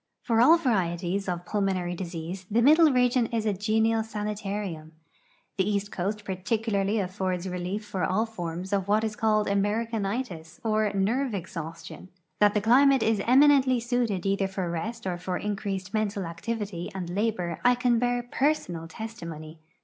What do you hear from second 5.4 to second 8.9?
The east coast particularly affords relief for all forms of